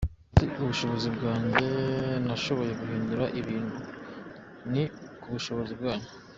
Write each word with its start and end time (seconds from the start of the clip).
Si 0.37 0.45
kubushobozi 0.53 1.07
bwanje 1.15 1.67
nashoboye 2.25 2.71
guhindura 2.81 3.25
ibintu- 3.39 3.75
ni 4.71 4.83
kubushobozi 5.21 5.73
bwanyu. 5.79 6.07